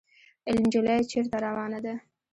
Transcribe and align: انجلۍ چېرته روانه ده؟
انجلۍ 0.51 0.99
چېرته 1.11 1.37
روانه 1.47 1.79
ده؟ 1.85 1.93